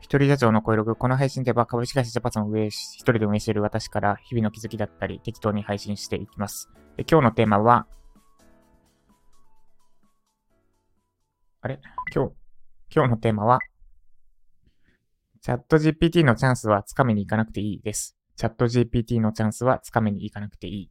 [0.00, 6.70] 一人社長の声ログ、この配信では株式会社ジャパソンを運営し、一人で運営している私から日々の気づきだったり適当に配信していきます。
[6.96, 7.86] で今日のテーマは、
[11.60, 11.80] あれ？
[12.14, 12.32] 今日、
[12.94, 13.58] 今日のテーマは、
[15.42, 18.16] チャット GPT のチャンスはつかみに行かなくていいです。
[18.36, 20.90] チャット GPT のチャンスはつかみに行かなくていい。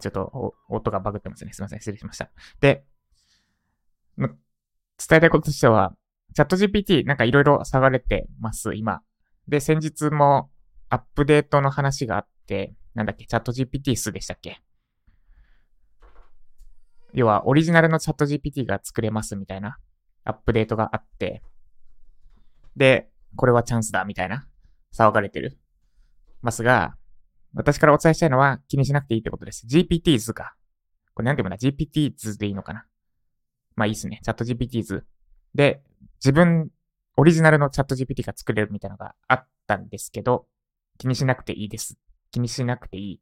[0.00, 1.52] ちょっと音がバグってますね。
[1.52, 1.80] すいません。
[1.80, 2.30] 失礼しました。
[2.60, 2.84] で、
[4.16, 4.28] 伝
[5.12, 5.94] えたいこととしては、
[6.34, 9.00] チャット GPT なんかいろいろ下がれてます、今。
[9.48, 10.50] で、先日も
[10.88, 14.60] アップデートの話があって、なんだっけ、チャット GPT 数でしたっけ？
[17.12, 19.78] 要は、オリジナルのチャット GPT が作れますみたいな
[20.24, 21.42] アップデートがあって、
[22.76, 24.48] で、これはチャンスだみたいな
[24.92, 25.58] 騒がれてる
[26.42, 26.96] ますが、
[27.54, 29.64] 私からお伝えしたいのは気にしなくていいってことです。
[29.68, 30.56] GPTs か。
[31.14, 32.84] これなんていうのかな ?GPTs でいいのかな？
[33.76, 34.20] まあいいっすね。
[34.24, 35.04] チャット GPTs。
[35.54, 35.84] で、
[36.24, 36.70] 自分、
[37.18, 40.46] オリジナルのチャット GPT が作れるみたいなのがあったんですけど、
[40.96, 41.98] 気にしなくていいです。
[42.30, 43.20] 気にしなくていい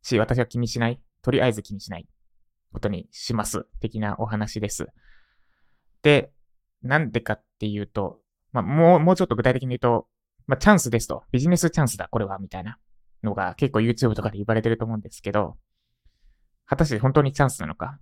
[0.00, 1.02] し、私は気にしない。
[1.20, 2.08] とりあえず気にしない
[2.72, 3.66] ことにします。
[3.80, 4.86] 的なお話です。
[6.02, 6.32] で、
[6.82, 8.20] なんでかっていうと、
[8.52, 10.08] まあ、もう、もうちょっと具体的に言うと、
[10.46, 11.24] まあ、チャンスですと。
[11.32, 12.78] ビジネスチャンスだ、これは、みたいな
[13.22, 15.58] のが結構 YouTube とかで言われてると思うんですけど、
[16.64, 17.98] 果たして本当にチャンスなのか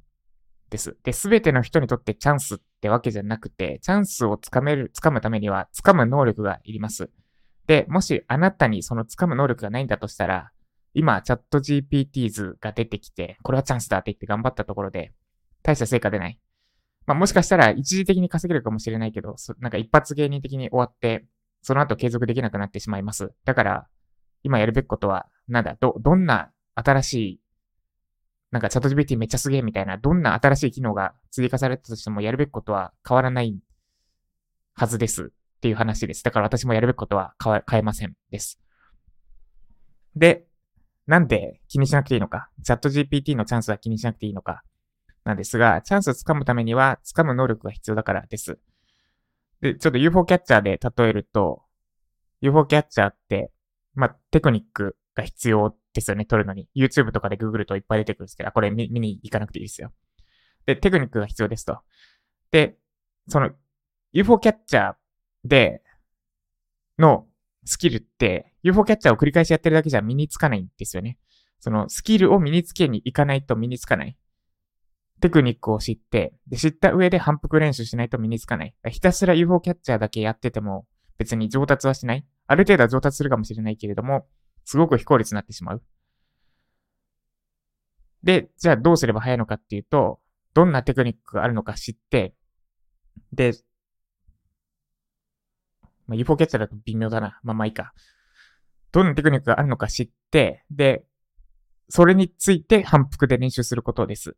[0.70, 0.96] です。
[1.02, 7.10] で、すべての人にとってチャンスってわけじゃなくて、チャンスをつかめる、つかむためには、つかむ能力がいります。
[7.66, 10.50] で、もしあなたにそのつかむ能力がないんだとしたら、
[10.94, 15.12] 今、チャット GPT 図が出てきて、これはチャンスだって言って頑張ったところで、
[15.62, 16.38] 大した成果出ない。
[17.06, 21.26] まあ、もしかしたら一時的に稼げるかもしれないけど、なんか一発芸人的に終わって、
[21.62, 23.32] その後継続できなくなってしまいます。
[23.44, 23.86] だから、
[24.42, 27.40] 今やるべきことは、なんだ、ど、どんな新しい
[28.50, 33.58] なんかチャット GPT めっちゃすげえみたいな、どんな新しい機能が追加されたとしてもやるべきことは変わらない
[34.74, 36.24] はずですっていう話です。
[36.24, 38.60] だから私もやるべきことは変えませんです。
[40.16, 40.46] で、
[41.06, 44.62] なんで気にしなくていいのか、チャット GPT のチャンスは気にしなくていいのか、
[45.24, 48.58] なんですが、チャンスをつかむためには、つかむ能力が必要だからです。
[49.60, 51.62] で、ちょっと UFO キャッチャーで例えると、
[52.40, 53.50] UFO キャッチャーって、
[53.94, 56.68] まあ、テクニックが必要ですよね、撮るのに。
[56.74, 59.92] YouTube とかで Google といっぱい出てくるんですけど、これ見に行かなくていいですよ。
[60.66, 61.80] で、テクニックが必要ですと。
[62.50, 62.76] で、
[63.28, 63.50] その
[64.12, 64.94] UFO キャッチャー
[65.44, 65.82] で
[66.98, 67.26] の
[67.64, 71.18] スキルって、UFO キャッチャーを繰り返しやってるだけじゃ身につかないんですよね。
[71.60, 74.16] そのスキルを身につけに行かないと身につかない。
[75.20, 78.74] テクニックを知って、で、知った上で反復練習しないと身につかない。
[78.88, 80.86] ひたすら UFO キャッチャーだけやってても
[81.18, 82.24] 別に上達はしない。
[82.46, 84.26] ある程度は上達するかもしれないけれども、
[84.68, 85.82] すごく非効率になってしまう。
[88.22, 90.20] で、じゃあどうすれば早いのかっていうと、
[90.52, 92.34] どんなテクニックがあるのか知って、
[93.32, 93.54] で、
[96.06, 97.40] まあ、UFO キャッチャーだと微妙だな。
[97.42, 97.94] まあまあいいか。
[98.92, 101.02] どんなテクニックがあるのか知って、で、
[101.88, 104.36] それについて反復で練習することです。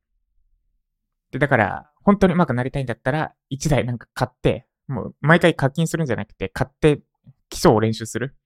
[1.32, 7.00] で、だから、本当に上手くなりたいんだったら、1台なんか買って、もう毎回課金するんじゃなくて、買って
[7.48, 8.36] 基礎を練習する。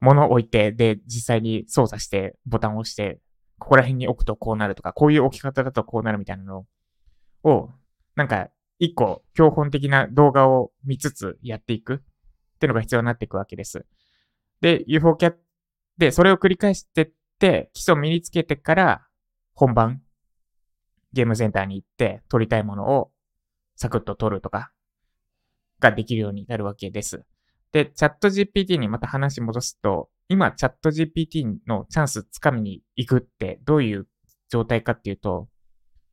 [0.00, 3.20] 物を置いて、で、実際に操作して、ボタンを押して、
[3.58, 6.66] ここら辺に置くとこうなるとか、こういう置き方だとこうなるみたいなの
[7.42, 7.70] を、
[8.14, 8.48] なんか、
[8.78, 11.98] 一個、標本的な動画を見つつやっていくっ
[12.58, 13.86] ていうのが必要になっていくわけです。
[14.60, 15.34] で、UFO キャッ
[15.98, 19.06] で、それを繰り返してって、基礎を身につけてから、
[19.54, 20.02] 本番、
[21.12, 23.10] ゲームセンターに行って、撮りたいものを
[23.76, 24.72] サクッと撮るとか、
[25.80, 27.24] ができるようになるわけです。
[27.76, 34.08] で、チャット GPT にまた話戻すと、今、チャット GPT のチャンスつかみに行くってどういう
[34.48, 35.50] 状態かっていうと、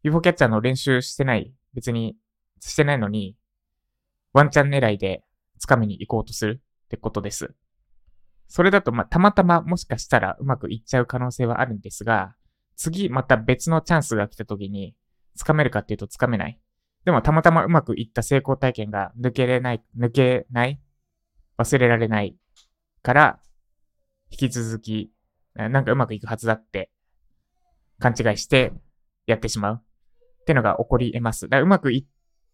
[0.01, 2.17] UFO キャッチャーの練習してない、別に
[2.59, 3.37] してないのに、
[4.33, 5.23] ワンチャン狙いで
[5.57, 7.55] つかみに行こうとするってことです。
[8.49, 12.35] それだと、まあ、たまたまもしかしたらうまくいっちゃう可能性はあるんですが、
[12.75, 14.97] 次また別のチャンスが来た時に、
[15.37, 16.59] つかめるかっていうとつかめない。
[17.05, 20.82] でもたまたまうまくいった成功体験が抜けれない、抜けない
[21.57, 22.35] 忘れられない
[23.01, 23.39] から、
[24.31, 25.11] 引き続き、
[25.53, 26.89] なんかうまくいくはずだって
[27.99, 28.73] 勘違いして
[29.27, 29.81] やってしまう
[30.41, 31.47] ってのが起こり得ます。
[31.47, 32.07] だからうまくい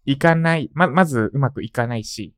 [0.06, 2.36] いかない、ま、まずうまくいかないし、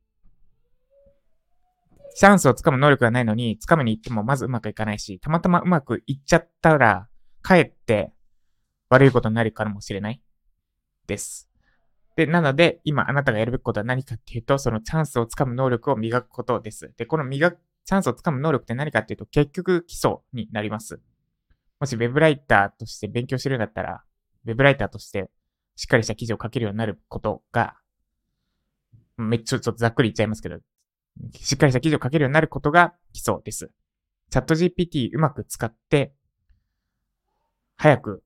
[2.14, 7.08] チャンスをつかむ能力がないのに、つかむに行ってもまずうまくいかないし、たまたまうまくいっちゃったら、
[7.40, 8.12] かえって
[8.88, 10.22] 悪いことになるかもしれない。
[11.06, 11.51] です。
[12.16, 16.92] で、なので、今あなたがやるべきことは何かっていうと、そのチャンスをつかむ能力を磨くことです。
[16.96, 21.00] で、この磨く、チャンスをつかむ能力って何かっていうと、結局基礎になります。
[21.80, 24.04] もし Web ライターとして勉強してるんだったら、
[24.44, 25.30] Web ライターとして
[25.76, 27.76] しっかりした記事を書けるようになることが、
[29.16, 30.58] めっちゃちょっとざっくり言っちゃいますけど、
[31.34, 33.70] しっかりした記事を書けるようになることが基礎です。
[34.30, 36.14] チャット GPT うまく使って、
[37.76, 38.22] 早く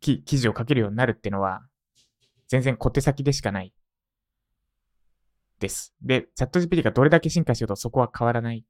[0.00, 1.62] 記事を書けるようになるっていうのは、
[2.50, 3.72] 全然小手先でしかない
[5.60, 5.94] です。
[6.02, 8.64] で、チャット GPT がどれだけ進化しようとそこは変わらない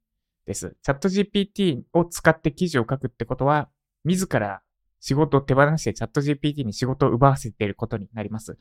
[0.45, 0.77] です。
[0.83, 3.69] チャット GPT を使って記事を書くってことは、
[4.03, 4.61] 自ら
[4.99, 8.53] 仕事を手放してチャット GPT に仕事を奪わせていることになります。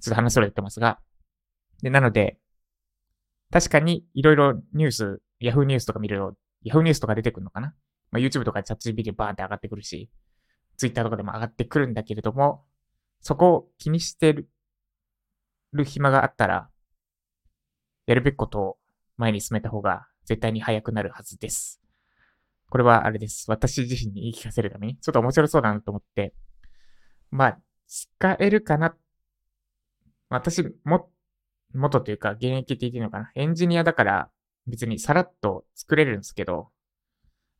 [0.00, 1.00] ちょっと話それてますが。
[1.82, 2.38] で、なので、
[3.50, 7.74] 確かにいろいろニュース、Yahoo ニュースとか見ると、Yahoo ニュースとか出てくるのかな
[8.10, 10.08] まあ、YouTube とかチャット GPT バーンって上がってくるし、
[10.78, 12.64] Twitter とかでも上がってくるんだけれども、
[13.20, 14.46] そこを気にして
[15.72, 16.70] る暇があったら、
[18.06, 18.76] やるべきことを
[19.16, 21.80] 前に進めた方が絶対に早くなるはずです。
[22.68, 23.50] これはあれです。
[23.50, 26.34] 私自身に言い聞かせるために、ちょっと面白そうだなと思って、
[27.30, 28.96] まあ、使えるかな。
[30.28, 31.10] 私も、
[31.72, 33.30] 元というか、現役って言っていいのかな。
[33.34, 34.30] エンジニアだから
[34.66, 36.70] 別にさらっと作れるんですけど、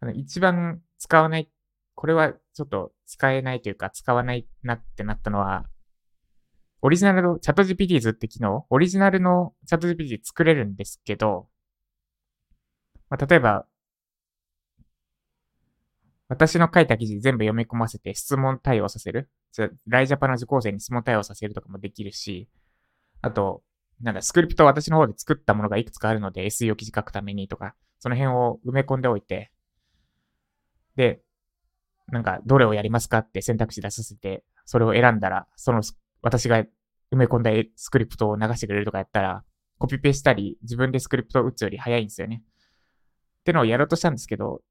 [0.01, 1.49] あの一番使わない、
[1.95, 5.67] これはちょっと使えないというか使わないなってなったのは、
[6.81, 11.49] オリジナルのチャット GPT ズって機能、オリジナルのチャット GPT 作れるんですけど、
[13.11, 13.67] まあ、例えば、
[16.29, 19.31] 私の書いた記事全部読み込ませて質問対応させる。
[19.87, 22.49] ライジャパンの受講生に質問対応させるとかもできるし、
[23.21, 23.63] あと、
[24.01, 29.51] なんだ、スクリプト私の方で作ったものがいくつかあるので SEO 記事書くためにとか、その辺を埋め込んでおいて、
[30.97, 31.21] で、
[32.09, 35.83] なんか、どれをやりますかって選択肢出させて、それを選んだら、その、
[36.23, 36.65] 私が
[37.13, 39.45] 埋め込んだスクリプトを流してくれるとかやったら、
[39.79, 42.43] コピペしたり、自分でスクリプトを打つより早いんですよね。
[43.41, 44.63] ってのをやろうとしたんですけど、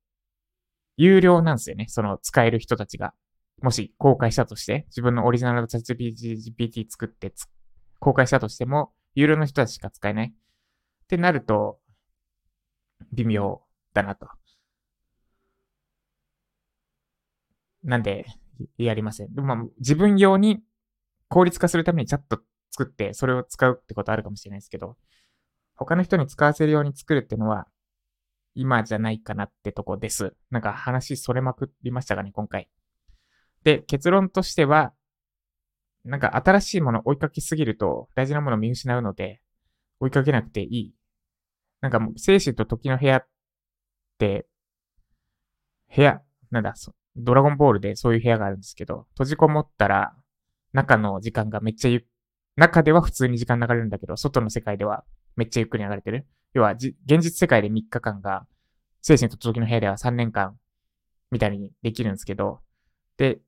[0.98, 1.86] 有料なんですよね。
[1.90, 3.14] その使える人たちが。
[3.62, 7.34] もし公開したとして、自分のオリジナルのチャット GPT 作って
[8.00, 10.28] 公開したとしても、有料の人たちしか使えない。
[10.28, 11.80] ってなると、
[13.14, 13.62] 微妙
[13.94, 14.28] だなと。
[17.86, 18.26] なんで、
[18.78, 19.34] やりません。
[19.34, 20.62] でもまあ、自分用に
[21.30, 22.40] 効率化するためにチャット
[22.72, 24.98] 作って、それを使うってことあるかもしれないですけど、
[25.76, 27.68] 他の人に使わせるように作るっていうのは、
[28.56, 30.34] 今じゃないかなってとこです。
[30.50, 32.70] なんか話それまくりましたがね、今回。
[33.64, 34.94] で、結論としては、
[36.06, 39.42] なんか新しいもの追いかけすぎると大事なものを見失うので、
[40.00, 40.96] 追いかけなくていい。
[41.82, 43.28] なんかもう、精神と時の部屋っ
[44.18, 44.48] て、
[45.94, 46.22] 部屋、
[46.52, 50.15] なんだ、そドラゴンボールでそういう部屋があるんですけど、閉じこもったら、
[50.73, 52.06] 中の時間がめっちゃゆ、
[52.56, 55.03] 中では普通に時間流れるんだけど、外の世界では
[55.35, 56.27] めっちゃゆっくり流れてる。
[56.53, 58.47] 要は、現実世界で3日間が、
[59.01, 60.57] 精神と時の部屋では3年間、
[61.31, 62.59] みたいにできるんですけど、
[63.17, 63.39] で、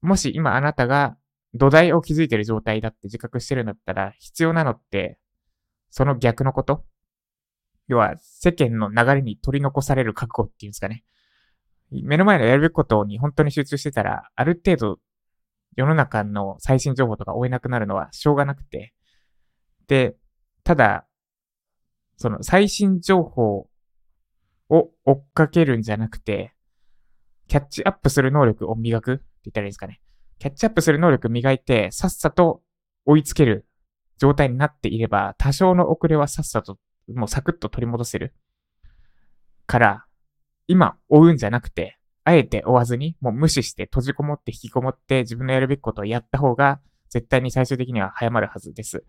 [0.00, 1.16] もし今あなたが
[1.54, 5.18] 土台を築いてる状態だって自覚してるんだったら、必要なのって、
[5.90, 6.84] その逆のこと
[7.88, 11.02] 要は、世間の流れに取り残される覚悟っていうんですかね。
[11.90, 14.98] 目の前のやるべきことに本当に集中してたら、ある程度、
[15.76, 18.92] 世の中の最新情報とか追えなくなるのはしょうがなくて。
[19.86, 20.16] で、
[20.62, 21.06] ただ、
[22.16, 23.66] その最新情報
[24.68, 26.54] を追っかけるんじゃなくて、
[27.48, 30.00] キャッチアップする能力を磨くって言ったらいいですかね。
[30.38, 32.62] キャッチアップする能力磨いて、さっさと
[33.04, 33.66] 追いつける
[34.18, 38.34] 状態になっていれば、多少の遅れはさっさと、もうサクッと取り戻せる。
[39.66, 40.06] から、
[40.70, 49.04] 今追うんじゃなくて、あえて追わずに、もう無視して閉じこもって引きこもって自分のやるべきことをやった方が、絶対に最終的には早まるはずです。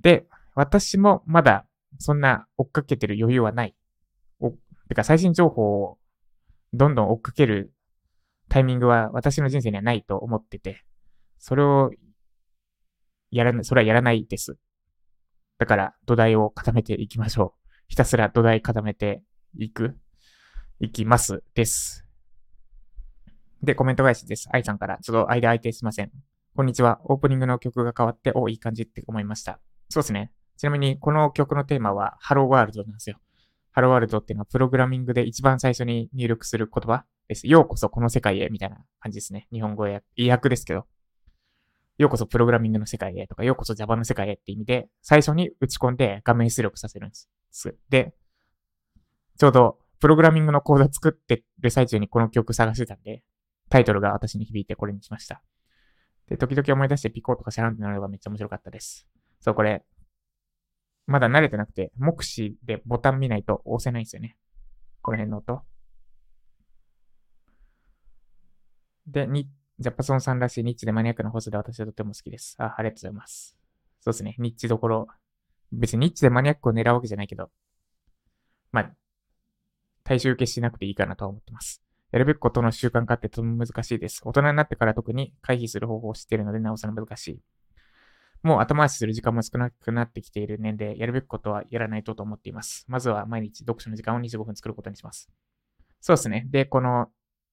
[0.00, 1.66] で、私もまだ
[1.98, 3.76] そんな追っかけてる余裕はない。
[4.40, 4.52] お、
[4.88, 5.98] てか最新情報を
[6.72, 7.74] どんどん追っかける
[8.48, 10.84] タイミングは私の人生にはないと思ってて、
[11.38, 11.90] それを
[13.30, 14.56] やらない、それはやらないです。
[15.58, 17.68] だから土台を固めていきましょう。
[17.88, 19.22] ひたすら土台固めて
[19.58, 19.98] いく、
[20.80, 21.42] いきます。
[21.54, 22.06] です。
[23.64, 24.48] で、コメント返しです。
[24.52, 26.12] 愛さんから、ちょっと間空いてすいません。
[26.54, 27.00] こんにちは。
[27.02, 29.58] オープニングの曲が変わって、お、いい感じって思いました。
[29.88, 30.30] そうですね。
[30.56, 33.18] ちなみに、この曲のテーマは、ハローワールドなんですよ。
[33.72, 37.04] ハローワールドっていうのは、プログラミングで一番最初に入力する言葉？
[37.26, 37.48] です。
[37.48, 39.48] ようこそこの世界へ、みたいな感じですね。
[39.50, 40.86] 日本語や、訳ですけど。
[41.96, 47.16] ようこそプログラミングの世界へとか、ようこそ Java の世界へって意味で、最初に打ち込んで画面出力させるんで
[47.50, 47.76] す。
[47.88, 48.14] で、
[49.36, 53.22] ちょうど、プログラミングのコード作ってる最中にこの曲探してたんで、
[53.68, 55.42] タイトルが私に響いてこれにしました。
[56.28, 59.06] で、時々思い出してピコーとかシャランってなればめっちゃ面白かったです。
[59.40, 59.84] そう、これ、
[61.06, 64.36] まだ慣れてなくて、目視でボタン見ないと押せないんですよね。
[65.00, 65.62] この辺の音。
[69.06, 72.56] で、に、ジャパソンさんらしいニッチでマニアックな放送で私はとても好きです。
[72.58, 73.56] あ、ありがとうございます。
[74.00, 74.34] そうですね。
[74.38, 75.06] ニッチどころ、
[75.72, 77.50] 別にニッチでマニアックを狙うわけじゃないけど、
[78.70, 78.92] まあ、
[80.08, 81.82] 大衆受けしなくていいかなとは思ってます。
[82.12, 84.22] やるべきことの習慣化ってとても難しいです。
[84.24, 87.42] 大人になってから特に回避する方法を知っているので、なおさら難しい。
[88.42, 92.86] もう後回しする時間も少なくなってきている年齢、やるべきことはやらないとと思っています。
[92.88, 95.28] まずは毎日読書の時間を25分作ることにします。
[96.00, 96.46] そうですね。
[96.48, 97.08] で、この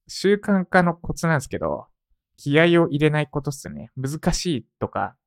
[0.08, 1.88] 習慣化のコツなんですけど、
[2.38, 3.92] 気合を入れないことっすね。
[3.98, 5.18] 難しいとか、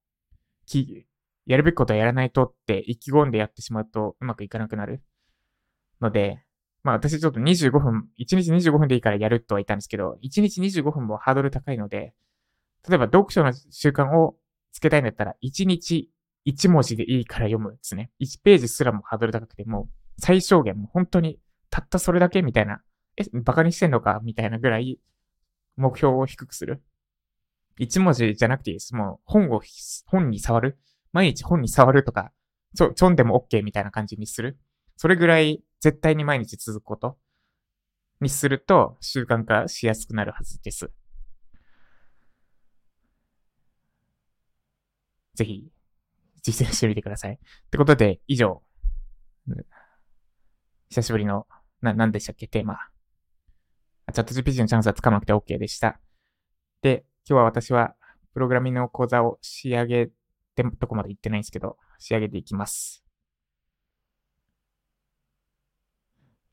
[1.44, 5.02] やるべきことはやらないとって意気込んでやってしまうとうまくいかなくなる。
[6.00, 6.42] ので、
[6.88, 12.14] まあ私ちょっと25分、1日25分でいいからやるとは言ったんですけど、1日25分もハードル高いので、
[12.88, 14.36] 例えば読書の習慣を
[14.72, 16.10] つけたいんだったら、1日
[16.46, 18.10] 1文字でいいから読むですね。
[18.20, 22.80] 1ページすらもハードル高くて、もう最小限、もう本当にたったそれだけみたいな、
[23.18, 24.98] え、バカにしてんのかみたいなぐらい
[25.76, 26.82] 目標を低くする。
[27.80, 28.94] 1文字じゃなくていいです。
[28.94, 29.60] もう本を、
[30.06, 30.78] 本に触る。
[31.12, 32.32] 毎日本に触るとか、
[32.74, 34.58] ちょ、ちょんでも OK みたいな感じにする。
[34.96, 37.18] それぐらい絶対に毎日続くこと？
[38.20, 40.90] にすると習慣化しやすくなるはずです。
[45.34, 45.70] ぜひ、
[46.42, 47.34] 実践してみてください。
[47.34, 47.38] っ
[47.70, 48.60] てことで、以上、
[50.88, 51.46] 久しぶりの、
[51.80, 52.78] な、何でしたっけ、テーマ。
[54.12, 56.00] チャット GPT のチャンスはつかなくて OK でした。
[56.82, 57.94] で、今日は私は、
[58.34, 60.06] プログラミングの講座を仕上げ
[60.56, 63.04] て、とこまで行ってないんですけど、仕上げていきます。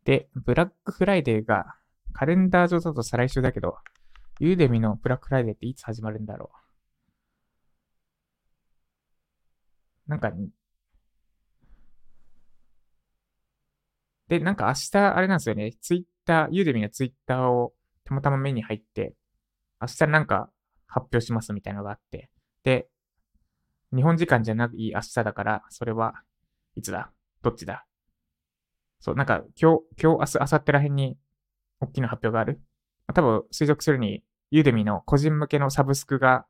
[0.05, 1.75] で、ブラックフライデーが、
[2.13, 3.77] カレンダー上だと再来週だけど、
[4.39, 6.51] Udemy のブラックフライデーっていつ始まるんだろ
[10.07, 10.09] う。
[10.09, 10.31] なんか、
[14.27, 15.73] で、なんか明日、あれなんですよね。
[15.81, 19.15] ツイッター、 Udemy のツイッターをたまたま目に入って、
[19.81, 20.51] 明日なんか
[20.87, 22.29] 発表しますみたいなのがあって、
[22.63, 22.87] で、
[23.93, 26.13] 日本時間じゃない明日だから、それは
[26.75, 27.11] いつだ？
[27.41, 27.85] どっちだ？
[29.05, 31.15] そう、なんか今日、今日、明日、明後日ら辺に
[31.79, 32.59] 大きな発表がある。
[33.13, 36.47] 多分推測するに、ユーデミの個人向けのサブスクが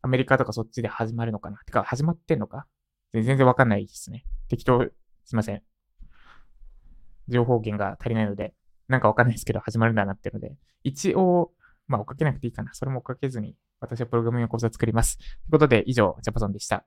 [0.00, 2.66] アメリカとかそっちで始まるのかなてか、始まってんのか？
[3.12, 4.24] 全然わかんないですね。
[4.48, 4.86] 適当、
[5.26, 5.62] すいません。
[7.28, 8.54] 情報源が足りないので、
[8.88, 11.52] なんかわかんないですけど、始まるんだなっていうので、一応、
[11.88, 12.72] まあ、追っかけなくていいかな。
[12.72, 15.18] それも追っかけずに、私はプログラミング講座作ります。
[15.18, 16.86] ということで、以上、ジャパソンでした。